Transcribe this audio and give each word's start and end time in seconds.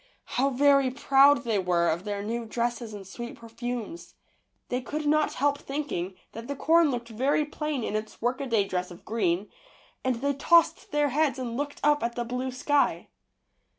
How 0.25 0.49
very 0.49 0.89
proud 0.89 1.43
they 1.43 1.59
were 1.59 1.87
of 1.87 2.05
their 2.05 2.23
new 2.23 2.45
dresses 2.47 2.91
and 2.91 3.05
sweet 3.05 3.35
perfumes! 3.35 4.15
They 4.69 4.81
could 4.81 5.05
not 5.05 5.33
help 5.35 5.59
thinking 5.59 6.15
that 6.31 6.47
the 6.47 6.55
corn 6.55 6.89
looked 6.89 7.09
very 7.09 7.45
plain 7.45 7.83
in 7.83 7.95
its 7.95 8.19
work 8.19 8.41
a 8.41 8.47
day 8.47 8.67
dress 8.67 8.89
of 8.89 9.05
green, 9.05 9.51
and 10.03 10.15
they 10.15 10.33
tossed 10.33 10.91
their 10.91 11.09
heads 11.09 11.37
and 11.37 11.55
looked 11.55 11.81
up 11.83 12.01
at 12.01 12.15
the 12.15 12.23
blue 12.25 12.49
sky. 12.51 13.09